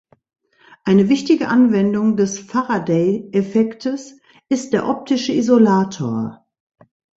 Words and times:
Eine 0.83 1.09
wichtige 1.09 1.47
Anwendung 1.49 2.17
des 2.17 2.39
Faraday-Effektes 2.39 4.19
ist 4.49 4.73
der 4.73 4.87
optische 4.87 5.31
Isolator. 5.31 6.43